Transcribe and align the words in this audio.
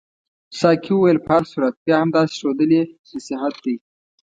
ساقي 0.59 0.91
وویل 0.95 1.17
په 1.25 1.29
هر 1.35 1.43
صورت 1.51 1.75
بیا 1.85 1.97
هم 1.99 2.09
داسې 2.17 2.33
ښودل 2.39 2.69
یې 2.77 2.83
نصیحت 3.13 3.55
دی. 3.63 3.75